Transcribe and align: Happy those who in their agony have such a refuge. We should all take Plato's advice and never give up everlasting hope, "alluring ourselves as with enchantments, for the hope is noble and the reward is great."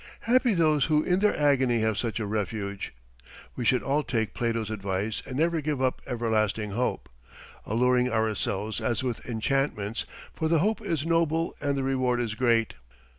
Happy 0.21 0.55
those 0.55 0.85
who 0.85 1.03
in 1.03 1.19
their 1.19 1.39
agony 1.39 1.81
have 1.81 1.95
such 1.95 2.19
a 2.19 2.25
refuge. 2.25 2.91
We 3.55 3.63
should 3.65 3.83
all 3.83 4.01
take 4.01 4.33
Plato's 4.33 4.71
advice 4.71 5.21
and 5.27 5.37
never 5.37 5.61
give 5.61 5.79
up 5.79 6.01
everlasting 6.07 6.71
hope, 6.71 7.07
"alluring 7.67 8.11
ourselves 8.11 8.81
as 8.81 9.03
with 9.03 9.23
enchantments, 9.29 10.07
for 10.33 10.47
the 10.47 10.57
hope 10.57 10.81
is 10.81 11.05
noble 11.05 11.55
and 11.61 11.77
the 11.77 11.83
reward 11.83 12.19
is 12.19 12.33
great." 12.33 12.73